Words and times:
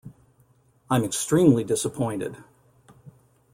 I'm 0.89 1.03
extremely 1.03 1.63
disappointed. 1.63 2.37